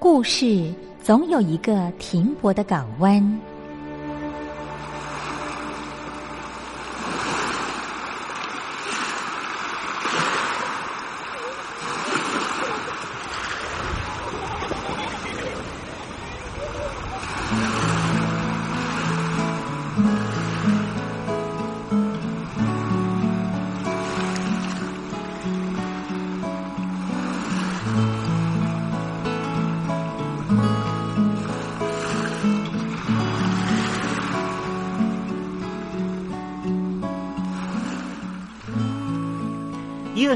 [0.00, 3.40] 故事总有一个停泊的港湾。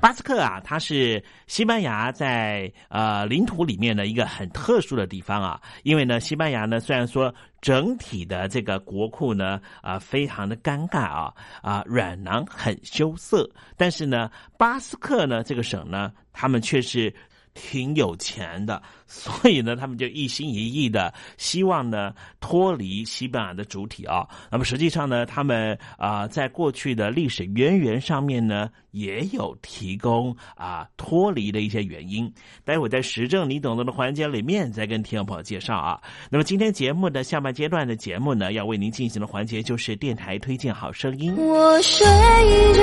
[0.00, 5.60] 巴斯克啊，它是西班牙在呃领土里面的一个很特殊的地方啊。
[5.82, 17.14] 因为呢，西班牙呢虽然说整体的这个国库呢啊、非常的尴尬啊啊软囊很羞涩，但是呢，巴斯克呢这个省呢，他们却是。
[17.54, 24.26] 挺有钱的，所以呢，他们就一心一意的希望呢脱离西班牙的主体啊。
[24.50, 32.32] 那么实际上呢，他们啊、在过去的历史渊源上面呢，也有提供啊脱离的一些原因。
[32.64, 36.00] 待会在时政你懂得的环节里面再跟听众朋友介绍啊。
[36.30, 41.34] 那么今天节目的下半阶段的节目呢，要为您进行的环节就是电台推荐好声音。
[41.36, 42.82] 我睡着，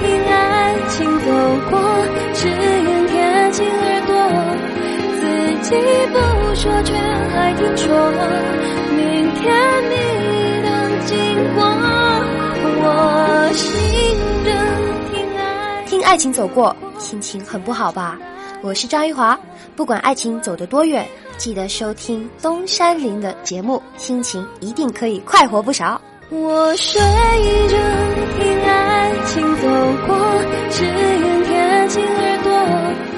[0.00, 1.78] 听爱情走过，
[2.34, 3.97] 只愿贴近
[5.70, 5.80] 耳朵，自己
[6.12, 6.18] 不
[6.54, 7.94] 说，却还听说，
[8.96, 9.44] 明天
[9.90, 9.94] 你
[10.62, 10.68] 的
[11.06, 11.14] 经
[11.54, 11.64] 过，
[12.80, 13.66] 我醒
[14.44, 14.48] 着
[15.12, 15.84] 听爱。
[15.86, 18.18] 听爱情走过，心情很不好吧？
[18.62, 19.38] 我是张玉华，
[19.76, 21.06] 不管爱情走得多远，
[21.36, 26.00] 记得收听东山林的节目，心情一定可以快活不少。
[26.30, 27.76] 我睡着，
[28.36, 29.68] 听爱情走
[30.06, 30.16] 过，
[30.70, 33.17] 只愿贴近耳朵。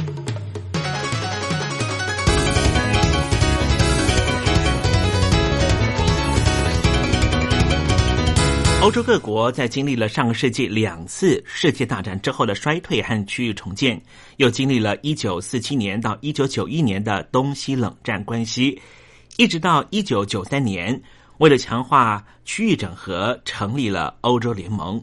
[8.81, 14.01] 欧洲各国在经历了上个世纪两次世界大战之后的衰退和区域重建，
[14.37, 18.81] 又经历了一九四七年到一九九一年的东西冷战关系，
[19.37, 20.99] 一直到一九九三年，
[21.37, 24.99] 为了强化区域整合，成立了欧洲联盟。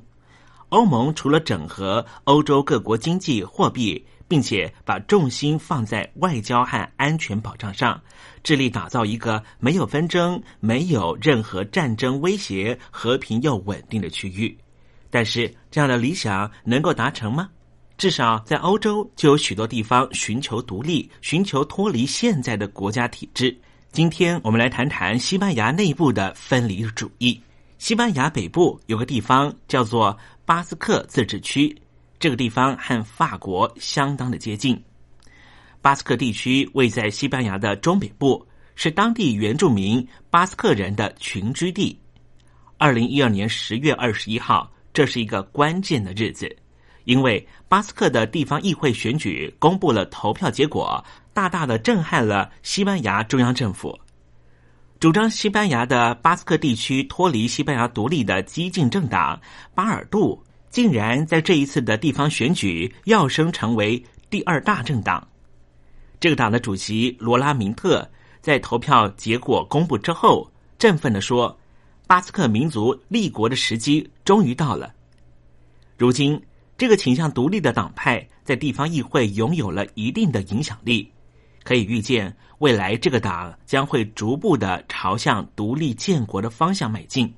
[0.71, 8.01] 欧盟除了整合欧洲各国经济货币，并且把重心放在外交和安全保障上，
[8.45, 14.57] 致力打造一个没有纷争、没有任何战争威胁、和平又稳定的区域。
[15.11, 17.49] 但是，这样的理想能够达成吗？
[17.97, 23.59] 至少在欧洲，就有许多地方寻求独立，寻求脱离现在的国家体制。
[23.91, 27.41] 今天我们来谈谈西班牙内部的分离主义。
[27.79, 31.75] 西班牙北部有个地方叫做巴斯克自治区，
[32.19, 34.83] 这个地方和法国相当的接近。
[35.81, 41.99] 巴斯克地区位在西班牙的中北部，是当地原住民巴斯克人的群居地。
[42.77, 46.55] 二零一二年十月二十一号，这是一个关键的日子，
[47.05, 53.97] 因为巴斯克的地方议会选举公布了投票结果，大大的震撼了西班牙中央政府。
[54.99, 59.41] 主张西班牙的巴斯克地区脱离西班牙独立的激进政党
[59.73, 65.27] 巴尔杜，竟然在这一次的地方选举跃升成为第二大政党。
[66.21, 68.09] 这个党的主席罗拉明特
[68.41, 71.59] 在投票结果公布之后，振奋的说
[72.07, 74.95] ：“巴斯克民族立国的时机终于到了。”
[75.97, 76.41] 如今，
[76.77, 81.13] 这个倾向独立的党派在地方议会拥有了一定的影响力。
[81.65, 87.33] 可以预见，未来这个党将会逐步的朝向独立建国的方向迈进。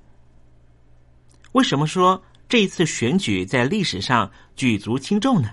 [1.53, 5.51] 为什么说这一次选举在历史上举足轻重呢？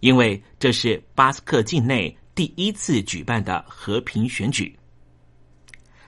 [0.00, 4.78] 因为这是巴斯克境内第一次举办的和平选举。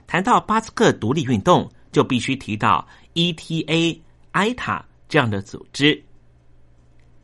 [0.05, 3.99] 谈到巴斯克独立运动，就必须提到 ETA、
[4.33, 5.99] 埃塔这样的组织。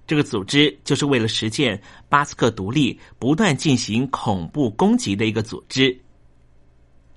[0.08, 5.96] 这个组织就是为了实现巴斯克独立，不断进行恐怖攻击的一个组织。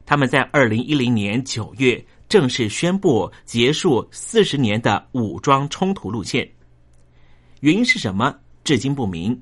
[0.04, 6.48] 他们在二零一零年九月正式宣布结束四十年的武装冲突路线。
[7.58, 8.32] 原因是什么？
[8.62, 9.36] 至今不明。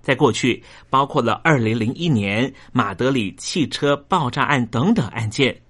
[0.00, 5.60] 在过去，包括了二零零一年马德里汽车爆炸案等等案件，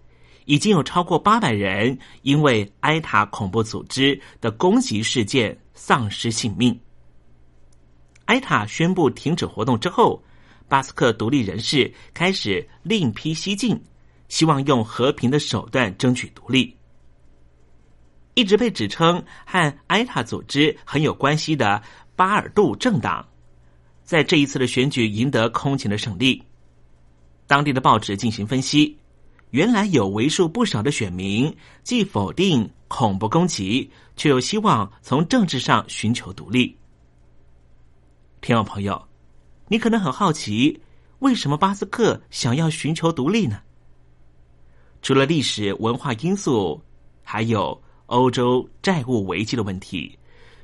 [0.45, 6.79] 已经有超过八百人因为埃塔恐怖组织的攻击事件丧失性命。
[8.27, 10.23] 埃塔宣布停止活动之后，
[10.69, 13.83] 巴斯克独立人士开始另辟蹊径，
[14.35, 16.77] 希望用和平的手段争取独立。
[18.35, 21.81] 一直被指称和埃塔组织很有关系的
[22.17, 23.25] 巴尔杜政党，
[24.03, 26.43] 在这一次的选举赢得空前的胜利。
[27.47, 28.99] 当地的报纸进行分析，
[29.51, 36.77] 原来有为数不少的选民既否定恐怖攻击，却又希望从政治上寻求独立。
[38.41, 39.01] 听众朋友，
[39.69, 40.83] 你可能很好奇，
[41.21, 43.61] 为什么巴斯克想要寻求独立呢？
[45.05, 46.83] 除了历史文化因素，
[47.23, 50.19] 还有欧洲债务危机的问题，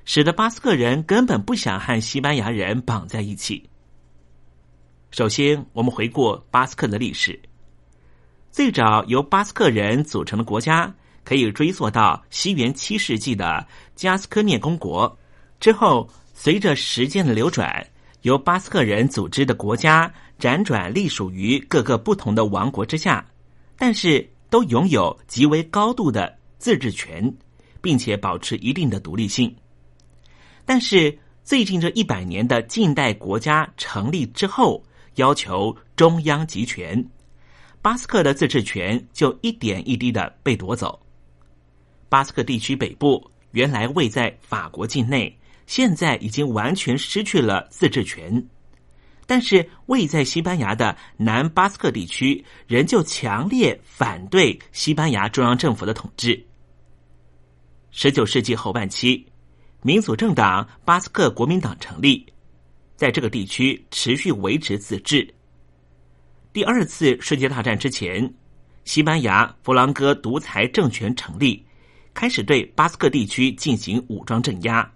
[0.06, 3.68] 使得巴斯克人根本不想和西班牙人绑在一起。
[5.10, 7.38] 首先，我们回顾巴斯克的历史，
[8.50, 10.90] 最早由巴斯克人组成的国家，
[11.22, 15.18] 可以追溯到西元七世纪的加斯科涅公国
[15.60, 16.08] 之后。
[16.32, 17.86] 随着时间的流转，
[18.22, 23.22] 由巴斯克人组织的国家辗转隶属于各个不同的王国之下，
[23.80, 27.34] 但是都拥有极为高度的自治权，
[27.80, 29.56] 并且保持一定的独立性。
[30.66, 34.84] 但是最近这一百年的近代国家成立之后，
[35.14, 37.02] 要求中央集权，
[37.80, 41.00] 巴斯克的自治权就一点一滴的被夺走。
[42.10, 45.34] 巴斯克地区北部原来位在法国境内。
[45.66, 48.44] 现在已经完全失去了自治权，
[49.30, 56.44] 但是位在西班牙的南巴斯克地区仍旧强烈反对西班牙中央政府的统治。
[57.92, 59.24] 十九世纪后半期，
[59.82, 62.26] 民主政党巴斯克国民党成立，
[62.96, 65.32] 在这个地区持续维持自治。
[66.52, 68.34] 第二次世界大战之前，
[68.82, 71.64] 西班牙弗朗哥独裁政权成立，
[72.12, 74.92] 开始对巴斯克地区进行武装镇压。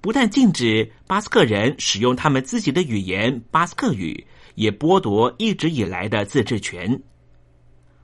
[0.00, 7.02] 不但禁止巴斯克人使用他们自己的语言巴斯克语，也剥夺一直以来的自治权。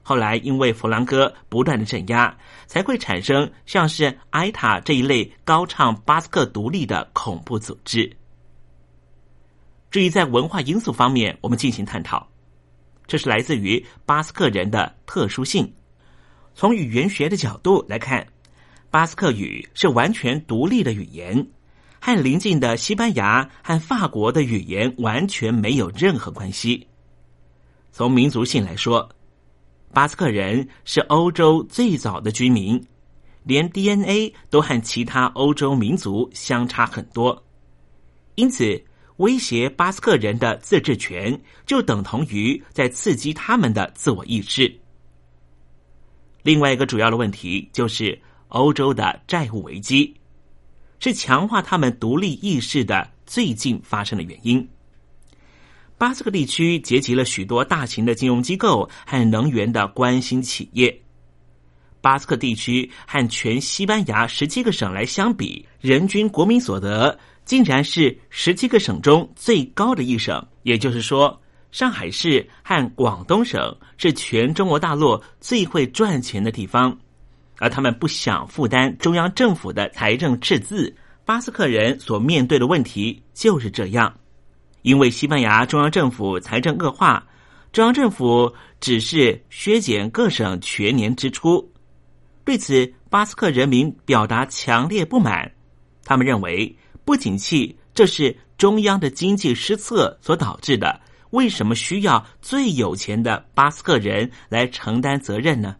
[0.02, 2.36] 后来，因为弗兰哥不断的镇压，
[2.66, 8.16] 才会产生像是埃塔这一类高唱巴斯克独立的恐怖组织。
[9.90, 12.28] 至于在文化因素方面，我们进行探讨，
[13.06, 15.72] 这是来自于巴斯克人的特殊性。
[16.54, 18.26] 从语言学的角度来看，
[18.90, 21.46] 巴斯克语是完全独立的语言。
[22.00, 26.86] 和邻近的西班牙和法国的语言完全没有任何关系。
[27.92, 29.08] 从民族性来说，
[29.92, 32.84] 巴斯克人是欧洲最早的居民，
[33.42, 37.42] 连 DNA 都和其他欧洲民族相差很多，
[38.34, 38.84] 因此
[39.16, 44.70] 威胁巴斯克人的自治权，就等同于在刺激他们的自我意识。
[46.42, 50.14] 另外一个主要的问题就是欧洲的债务危机，
[50.98, 54.66] 是强化他们独立意识的最近发生的原因。
[55.98, 61.02] 巴斯克地区结集了许多大型的金融机构和能源的关心企业。
[62.02, 70.46] 巴斯克地区和全西班牙十七个省来相比，人均国民所得竟然是十七个省中最高的一省。
[70.62, 71.40] 也就是说，
[71.72, 76.96] 上海市和广东省是全中国大陆最会赚钱的地方，
[77.58, 80.94] 而他们不想负担中央政府的财政赤字。
[81.24, 84.16] 巴斯克人所面对的问题就是这样，
[84.82, 87.26] 因为西班牙中央政府财政恶化，
[87.72, 91.68] 中央政府只是削减各省全年支出。
[92.44, 95.50] 对此，巴斯克人民表达强烈不满。
[96.04, 101.00] 他们认为不景气这是中央的经济失策所导致的。
[101.30, 105.74] 为什么需要最有钱的巴斯克人来承担责任呢？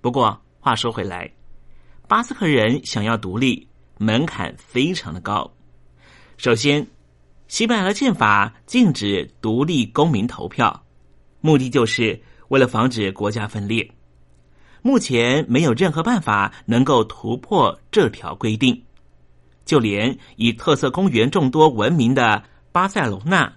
[0.00, 1.30] 不过话说回来，
[2.08, 5.50] 巴斯克人想要独立，门槛非常的高。
[6.36, 6.86] 首先，
[7.48, 10.84] 西班牙的宪法禁止独立公民投票，
[11.40, 13.90] 目的就是为了防止国家分裂。
[14.82, 18.82] 目前没有任何办法能够突破这条规定，
[19.66, 22.42] 就连以特色公园众多闻名的
[22.72, 23.52] 巴塞罗那，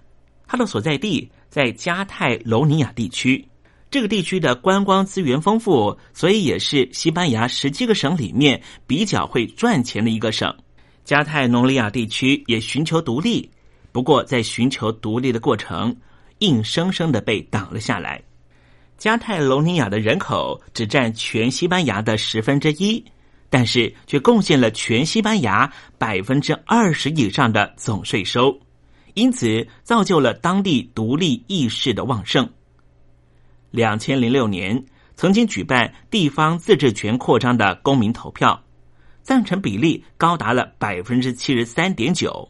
[0.46, 3.48] 它的所在地在加泰罗尼亚地区。
[3.94, 10.52] 这个地区的观光资源丰富，所以也是西班牙十七个省里面比较会赚钱的一个省。
[11.04, 13.48] 加泰隆尼亚地区也寻求独立，
[13.92, 15.94] 不过在寻求独立的过程，
[16.40, 18.20] 硬生生的被挡了下来。
[18.98, 23.00] 加泰隆尼亚的人口只占全西班牙的十分之一，
[23.48, 28.58] 但是却贡献了全西班牙百分之二十以上的总税收，
[29.14, 32.50] 因此造就了当地独立意识的旺盛。
[33.74, 34.84] 两千零六年
[35.16, 38.62] 曾经举办地方自治权扩张的公民投票，
[39.20, 42.48] 赞成比例高达了百分之七十三点九。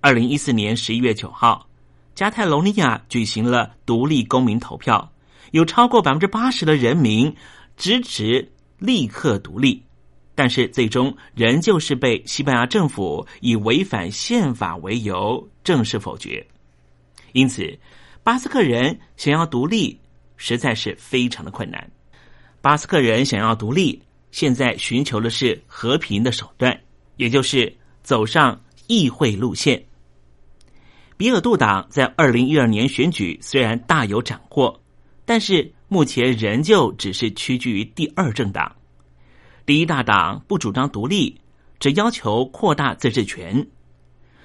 [0.00, 1.68] 二零一四年十一月九号。
[2.14, 5.12] 加泰隆尼亚举行了独立公民投票，
[5.50, 7.34] 有超过百分之八十的人民
[7.76, 9.82] 支持立刻独立，
[10.32, 16.46] 但是最终仍旧是被西班牙政府以违反宪法为由正式否决。
[17.32, 17.76] 因此，
[18.24, 20.00] 巴斯克人想要独立
[20.38, 21.90] 实在是非常的困难。
[22.62, 26.80] 巴斯克人想要独立，现在寻求的是和平的手段，
[27.16, 27.70] 也就是
[28.02, 29.84] 走上议会路线。
[31.18, 34.80] 比尔杜党在二零一二年选举虽然大有斩获，
[35.26, 38.74] 但是目前仍旧只是屈居于第二政党。
[39.66, 41.38] 第一大党不主张独立，
[41.78, 43.66] 只要求扩大自治权。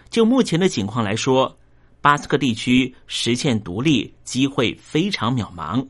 [0.09, 1.57] 就目前的情况来说，
[2.01, 5.85] 巴斯克地区实现独立机会非常渺茫，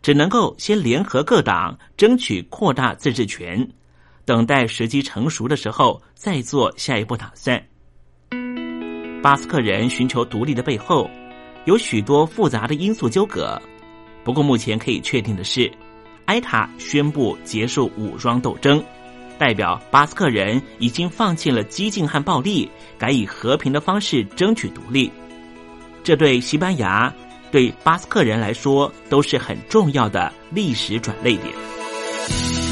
[0.00, 3.68] 只能够先联合各党争取扩大自治权，
[4.24, 7.60] 等待时机成熟的时候再做下一步打算。
[9.20, 11.10] 巴斯克人寻求独立的背后，
[11.64, 13.60] 有许多复杂的因素纠葛。
[14.24, 15.68] 不过，目前可以确定的是，
[16.26, 18.80] 埃塔宣布结束武装斗争，
[19.38, 25.10] 代表巴斯克人已经放弃了激进和暴力，改以和平的方式争取独立。
[26.02, 27.12] 这对西班牙、
[27.50, 32.71] 对巴斯克人来说都是很重要的历史转捩点。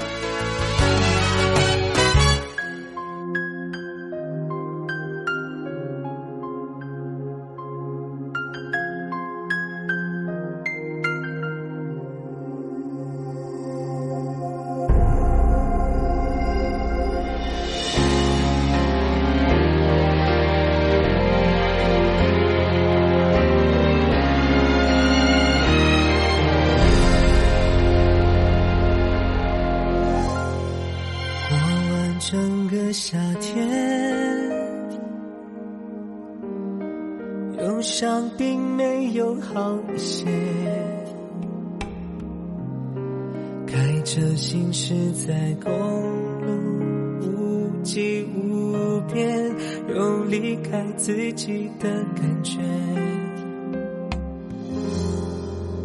[51.13, 52.57] 自己的感觉，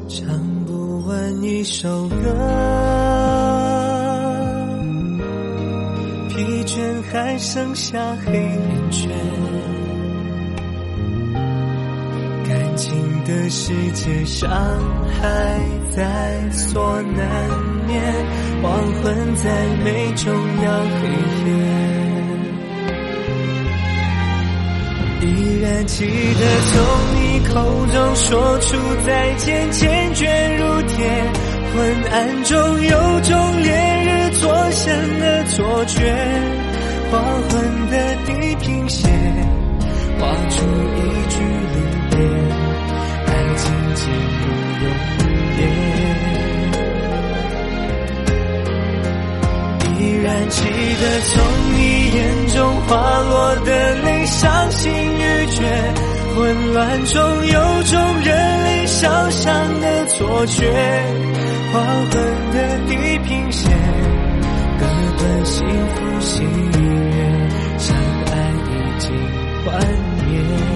[0.09, 0.25] 唱
[0.65, 2.17] 不完一首歌，
[6.29, 9.11] 疲倦还剩下黑眼圈，
[12.49, 14.49] 感情的世界伤
[15.21, 15.61] 害
[15.91, 17.27] 在所难
[17.89, 18.01] 免，
[18.63, 21.09] 黄昏再美终要黑
[21.51, 21.86] 夜。
[25.87, 26.75] 记得从
[27.15, 30.27] 你口中说出再见，坚决
[30.59, 31.07] 如铁。
[31.73, 33.71] 昏暗中有种烈
[34.05, 36.01] 日灼身的错觉，
[37.11, 38.17] 黄昏的
[57.13, 60.73] 中有种人类想象的错觉，
[61.73, 62.13] 黄昏
[62.53, 63.71] 的地平线，
[64.79, 64.87] 割
[65.19, 65.65] 断幸
[65.95, 66.49] 福喜悦，
[67.79, 68.33] 相爱
[68.67, 69.15] 已经
[69.65, 69.67] 幻
[70.27, 70.76] 灭。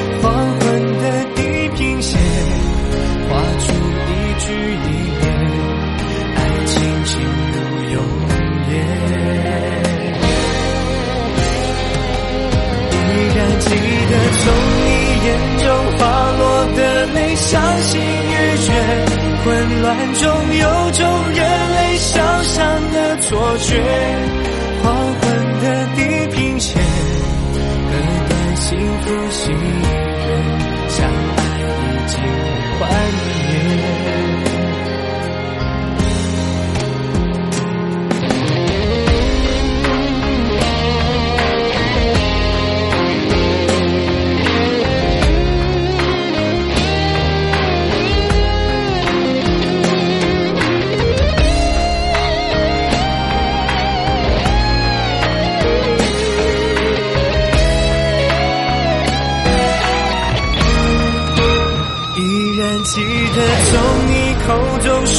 [1.81, 2.19] 地平线
[3.27, 3.73] 画出
[4.05, 4.87] 一句一
[5.19, 5.23] 言，
[6.35, 6.73] 爱情
[7.05, 7.11] 进
[7.53, 7.57] 入
[7.89, 7.95] 永
[8.69, 8.71] 夜。
[13.07, 13.65] 依然记
[14.11, 14.43] 得从
[14.77, 14.87] 你
[15.25, 15.65] 眼中
[15.97, 15.99] 滑
[16.37, 16.41] 落
[16.75, 16.79] 的
[17.15, 17.49] 泪，伤
[17.81, 18.69] 心欲绝。
[19.43, 19.47] 混
[19.81, 20.23] 乱中
[20.55, 21.01] 有种
[21.33, 22.59] 热泪烧伤
[22.93, 23.69] 的错觉。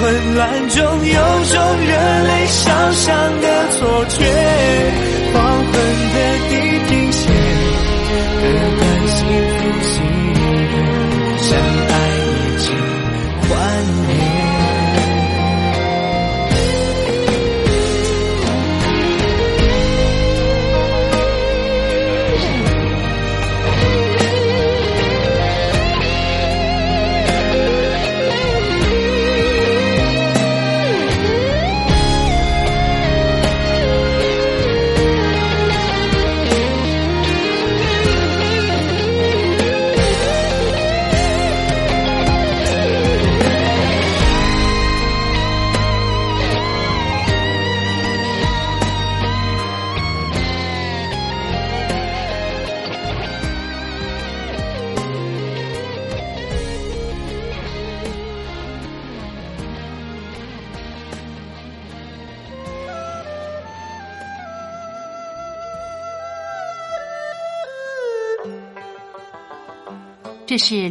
[0.00, 4.24] 混乱中有种热泪烧伤的错觉，
[5.34, 5.72] 黄昏
[6.14, 6.18] 的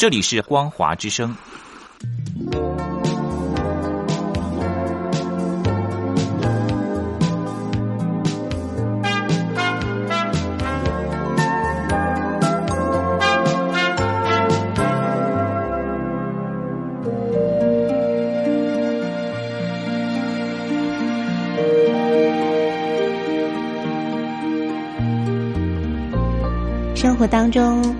[0.00, 1.36] 这里是光华之声。
[26.94, 27.99] 生活当中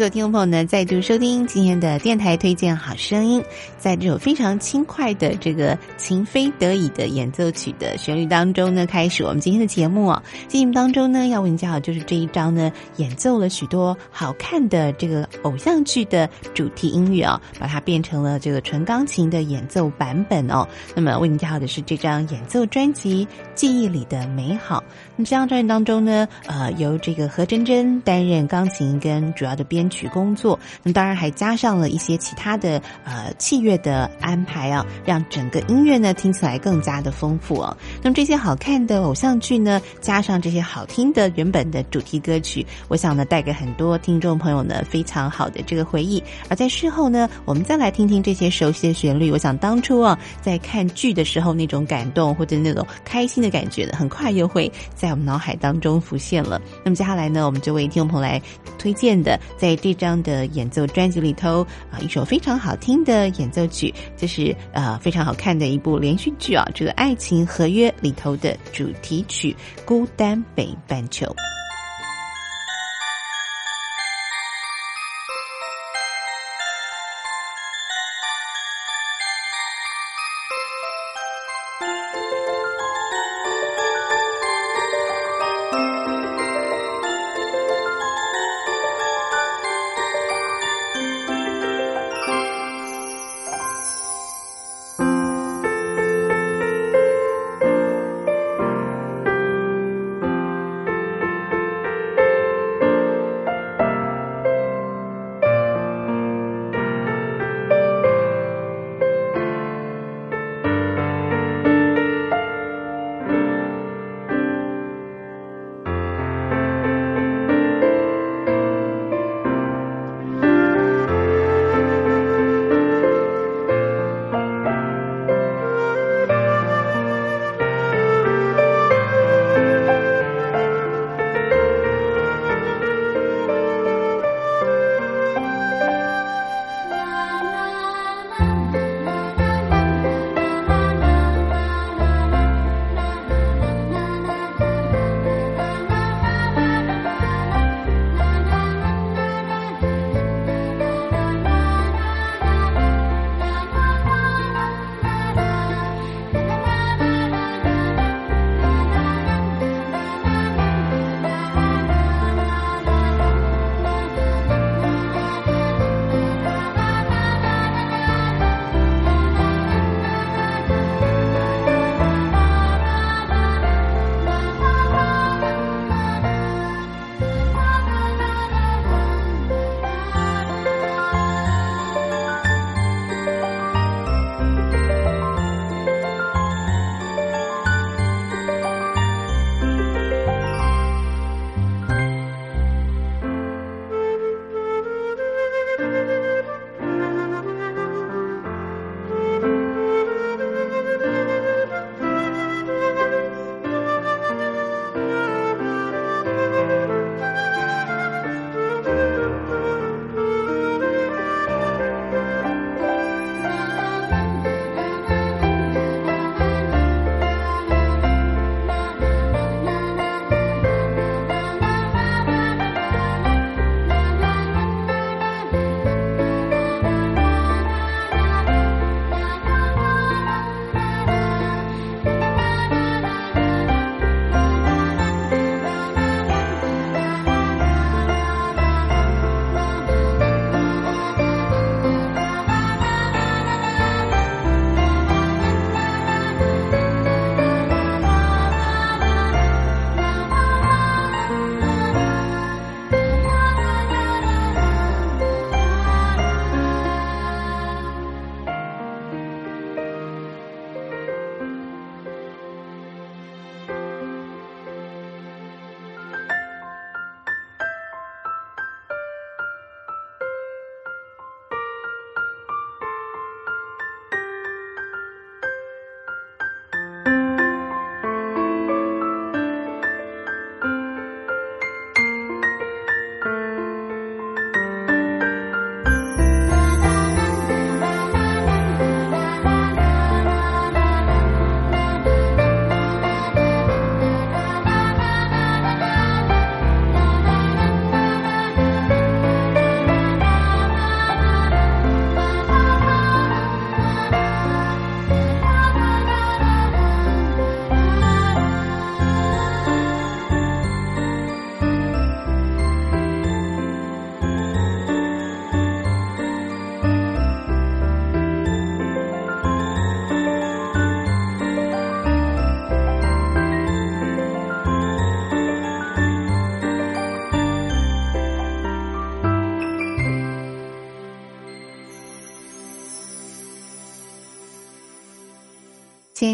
[0.00, 3.44] 各位听众朋友呢再度收听今天的电台推荐好声音。
[3.76, 10.22] 在这首非常轻快的这个情非得已的演奏曲的旋律当中呢，开始我们今天的节目啊。
[10.48, 20.66] 节目当中呢，要为您介绍就是这一章呢，演奏了许多好看的这个偶像剧的主题音乐啊，把它变成了这个纯钢琴的演奏版本哦。
[20.94, 24.78] 那么为您介绍的是这张演奏专辑《记忆里的美好》。
[25.20, 37.76] 么这张专辑当中呢，呃，由这个何真真担任钢琴跟主要的编曲工作，那么当然还加上了一些其他的呃器乐的安排啊，让整个音乐呢听起来更加的丰富哦。
[38.02, 46.22] 那么这些好看的偶像剧呢，加上这些好听的原本的主题歌曲，我想呢带给很多听众朋友呢非常好的这个回忆。
[46.48, 56.62] 而在事后呢，我们再来听听这些熟悉的旋律，我想当初啊在看剧的时候那种感动或者那种开心的感觉呢，很快又会在在我们脑海当中浮现了。
[56.84, 58.40] 那么接下来呢，我们就为听众朋友来
[58.78, 69.52] 推荐的，在这张的演奏专辑里头啊，一首非常好听的演奏曲，就是呃非常好看的一部连续剧啊，这个《爱情合约》里头的主题曲
[69.84, 71.26] 《孤单北半球》。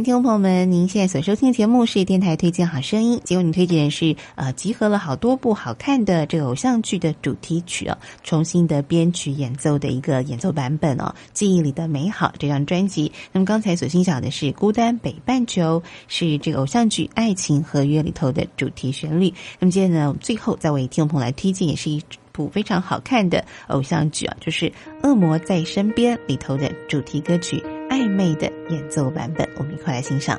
[0.06, 13.10] 听众朋友们，您现在所收听的节目是电台推荐好声音，节目你推荐的是呃集合了好多部好看的这个偶像剧的主题曲哦，重新的编曲演奏的一个演奏版本哦，记忆里的美好这张专辑。
[13.32, 19.34] 那么刚才所欣赏的是《孤单北半球》，是这个偶像剧《爱情合约》里头的主题旋律。
[19.58, 22.00] 那么接着呢，最后再为听众朋友来推荐，也是一
[22.30, 24.66] 部非常好看的偶像剧啊，就是
[25.02, 27.60] 《恶魔在身边》里头的主题歌曲。
[27.88, 30.38] 暧昧的演奏版本，我们一块来欣赏。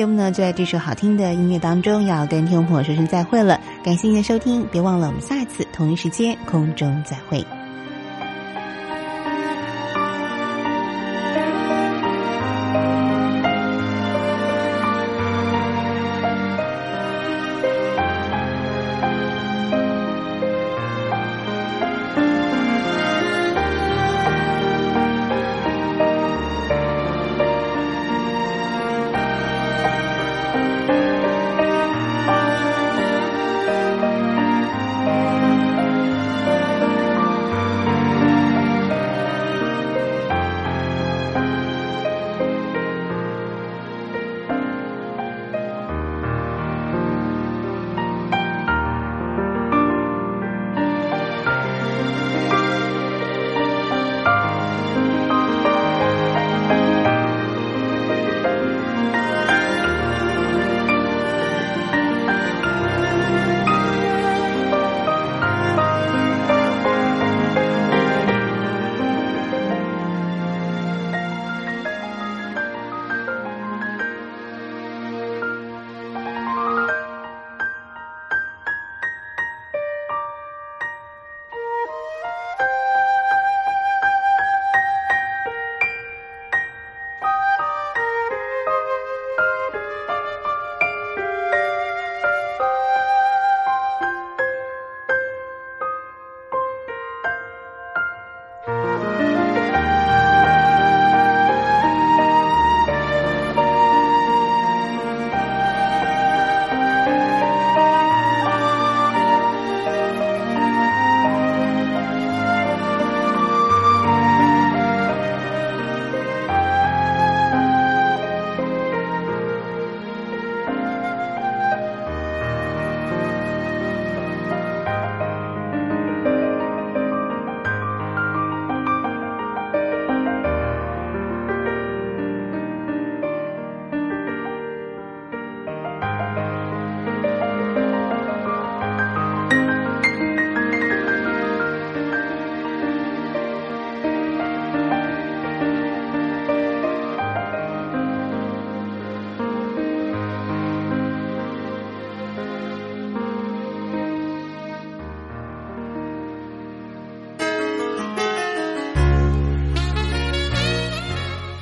[0.00, 3.60] 节目呢，就在这首好听的音乐当中，要跟听众朋友说声再会了。
[3.84, 7.44] 感谢您的收听，别忘了我们下一次同一时间空中再会。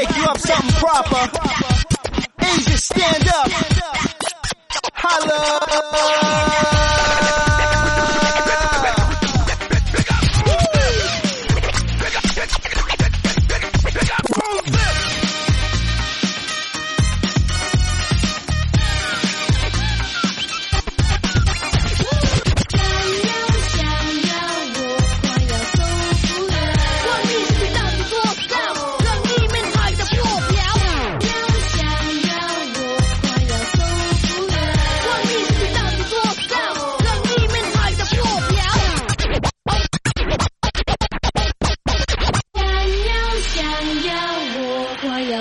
[0.00, 1.38] make you up something proper.
[2.40, 3.50] Asia, stand up.
[4.94, 6.19] Holla.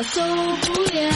[0.03, 1.11] booyah.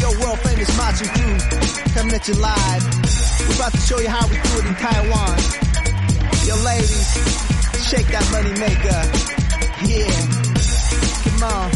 [0.00, 2.84] Yo, world famous Machu Picchu, coming at you live.
[3.48, 5.38] We're about to show you how we do it in Taiwan.
[6.46, 7.08] Yo, ladies,
[7.88, 9.02] shake that money maker.
[9.86, 10.10] Yeah,
[11.24, 11.70] come on.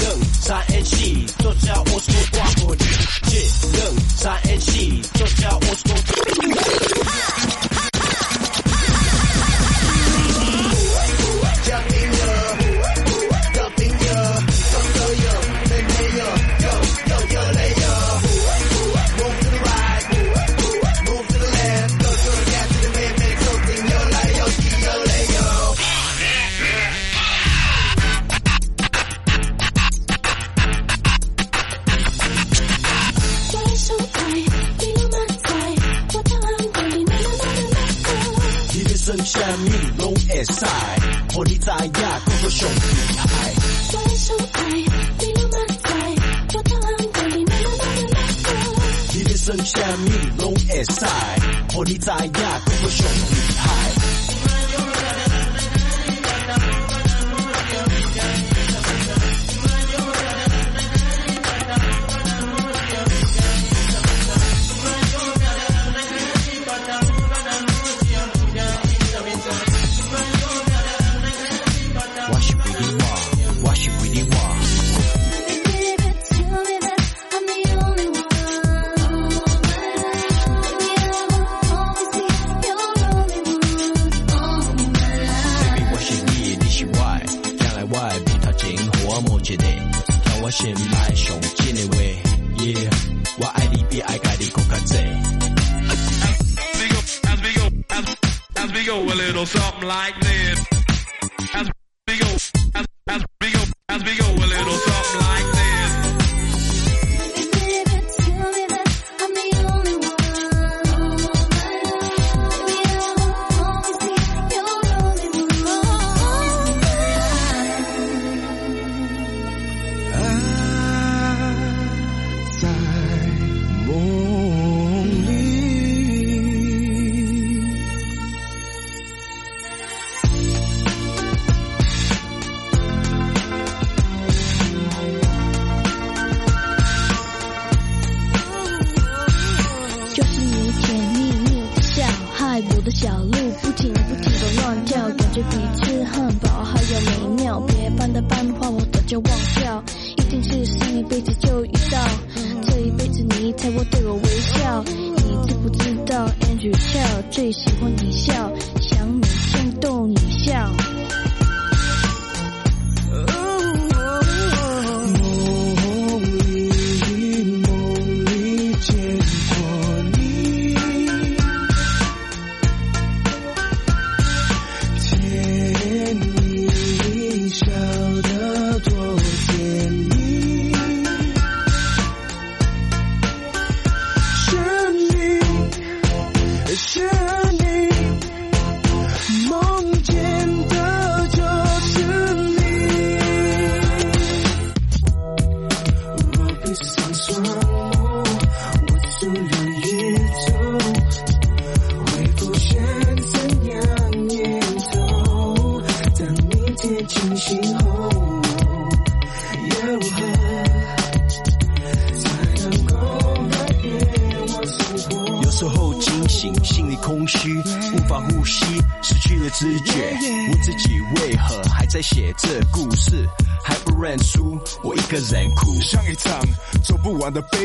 [0.00, 0.06] 能
[0.40, 2.84] 三 N 系，就叫我说话不理。
[3.72, 5.89] 能三 N 系，就叫我。
[51.84, 52.49] 你怎样？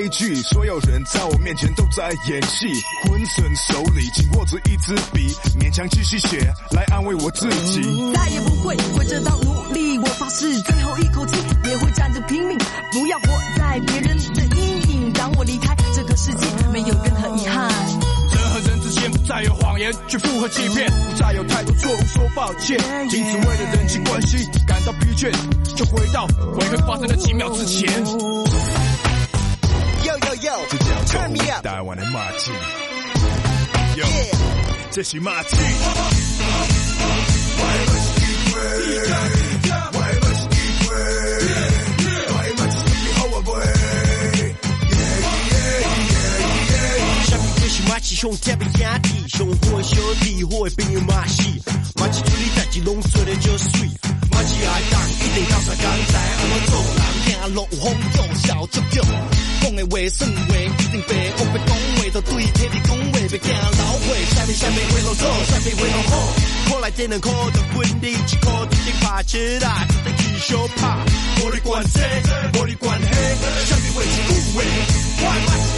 [0.06, 2.68] 悲剧，所有人在我面前都在演戏，
[3.10, 7.82] 浑身手里紧握着一支笔，勉强继续写来安慰我自己。
[8.14, 11.36] 再也不会为这道努力，我发誓最后一口气
[11.68, 12.56] 也会站着拼命，
[12.92, 15.14] 不要活在别人的阴影。
[15.14, 17.68] 当我离开这个世界，没有任何遗憾。
[18.30, 22.78] 人和人之间不再有谎言去附和欺骗，不再有太多错误说抱歉，
[23.10, 24.38] 仅只为了人际关系
[24.68, 25.32] 感到疲倦，
[25.76, 28.06] 就回到悔恨发生的几秒之前。
[30.46, 31.20] Yo 这叫做
[31.64, 32.52] 台湾的马季。
[33.96, 34.06] Yo，
[34.92, 35.56] 这是马季。
[47.26, 51.42] 下面这是马起上贴的兄弟，上好的小弟，好的朋友马是，
[51.96, 53.90] 马起处理代志拢做得就水，
[54.36, 56.14] 马起爱当一定到啥刚才，
[56.44, 57.78] 我做人行路有
[58.12, 59.00] 风向，笑足足，
[59.62, 66.14] 讲的话算话一定白，我别讲话就对天地讲话，别惊老话，下面下面话落错，下面话落好，
[66.70, 71.00] 后来电能靠就滚你一靠一定爬起来，就得继续爬，
[71.42, 73.08] 无你管这，无你管那，
[73.66, 74.64] 下面话是古话，
[75.22, 75.75] 我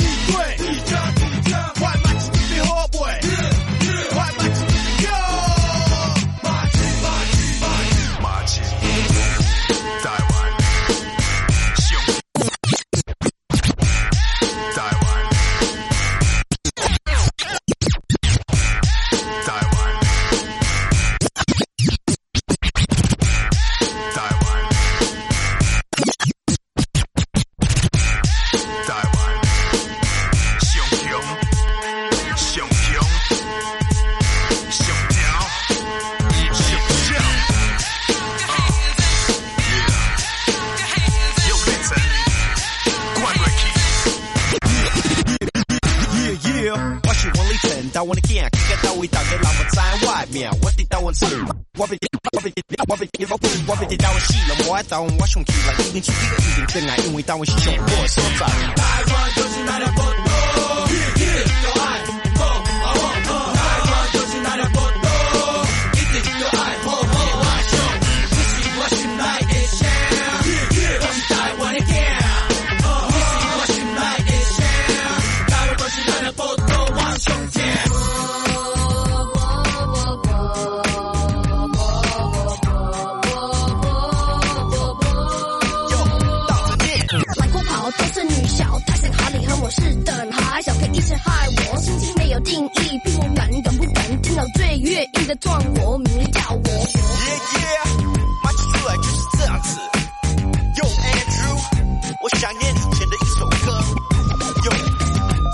[48.03, 51.25] 王立成，台湾的囝，去到到位，大家人不知外面，我伫台湾住，
[51.77, 51.97] 我别
[52.33, 52.51] 我别
[52.87, 58.45] 我别我别我别伫台湾死了，我爱台湾，我上去来，一定出去个一定真爱，因为台湾是上好的所在。
[58.75, 60.29] 台湾就是那条国度
[60.87, 61.85] ，yeah yeah，有爱，
[95.13, 96.63] 最越硬的撞我，名叫我。
[96.63, 97.87] Yeah yeah，
[98.43, 99.79] 马起出来就是这样子。
[100.75, 101.57] Yo Andrew，
[102.23, 103.55] 我想念以前的一首歌。
[104.63, 104.71] Yo，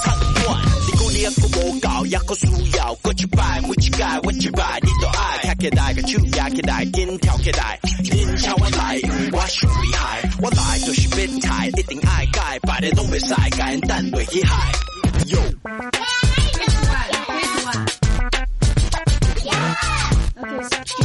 [0.03, 2.47] 唱段，你讲你一個無教，一個需
[2.77, 14.71] 要，過去擺，每一屆我一擺，你都愛，跳起來個手壓起來，肩跳起來，人敲我來，因為我上厲害，我來就是變態，一定愛改，擺的都袂使，簡單袂去害。
[15.27, 16.22] Yo。
[20.71, 21.02] Yeah.